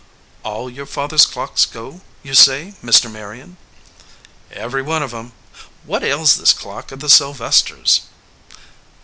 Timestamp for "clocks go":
1.27-2.01